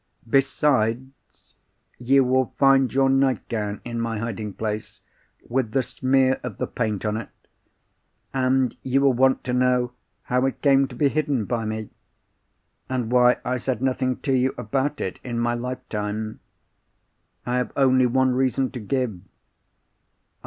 "Besides, 0.27 1.53
you 1.99 2.23
will 2.23 2.55
find 2.57 2.91
your 2.91 3.07
nightgown 3.07 3.81
in 3.85 3.99
my 4.01 4.17
hiding 4.17 4.53
place, 4.53 4.99
with 5.47 5.73
the 5.73 5.83
smear 5.83 6.39
of 6.41 6.57
the 6.57 6.65
paint 6.65 7.05
on 7.05 7.17
it; 7.17 7.29
and 8.33 8.75
you 8.81 8.99
will 9.01 9.13
want 9.13 9.43
to 9.43 9.53
know 9.53 9.91
how 10.23 10.47
it 10.47 10.63
came 10.63 10.87
to 10.87 10.95
be 10.95 11.07
hidden 11.09 11.45
by 11.45 11.65
me? 11.65 11.91
and 12.89 13.11
why 13.11 13.37
I 13.45 13.57
said 13.57 13.83
nothing 13.83 14.17
to 14.21 14.33
you 14.33 14.55
about 14.57 14.99
it 15.01 15.19
in 15.23 15.37
my 15.37 15.53
life 15.53 15.87
time? 15.87 16.39
I 17.45 17.57
have 17.57 17.71
only 17.75 18.07
one 18.07 18.31
reason 18.33 18.71
to 18.71 18.79
give. 18.79 19.21